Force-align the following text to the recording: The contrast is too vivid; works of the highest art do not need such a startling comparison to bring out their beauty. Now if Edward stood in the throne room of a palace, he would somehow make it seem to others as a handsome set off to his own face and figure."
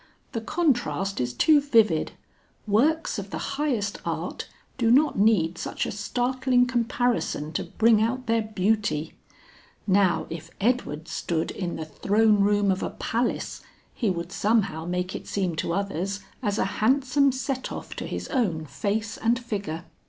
The 0.31 0.41
contrast 0.41 1.21
is 1.21 1.31
too 1.31 1.61
vivid; 1.61 2.13
works 2.65 3.19
of 3.19 3.29
the 3.29 3.37
highest 3.61 4.01
art 4.03 4.47
do 4.79 4.89
not 4.89 5.19
need 5.19 5.59
such 5.59 5.85
a 5.85 5.91
startling 5.91 6.65
comparison 6.65 7.51
to 7.53 7.65
bring 7.65 8.01
out 8.01 8.25
their 8.25 8.41
beauty. 8.41 9.13
Now 9.85 10.25
if 10.31 10.49
Edward 10.59 11.07
stood 11.07 11.51
in 11.51 11.75
the 11.75 11.85
throne 11.85 12.39
room 12.39 12.71
of 12.71 12.81
a 12.81 12.89
palace, 12.89 13.61
he 13.93 14.09
would 14.09 14.31
somehow 14.31 14.85
make 14.85 15.15
it 15.15 15.27
seem 15.27 15.55
to 15.57 15.71
others 15.73 16.21
as 16.41 16.57
a 16.57 16.65
handsome 16.81 17.31
set 17.31 17.71
off 17.71 17.95
to 17.97 18.07
his 18.07 18.27
own 18.29 18.65
face 18.65 19.17
and 19.17 19.37
figure." 19.37 19.85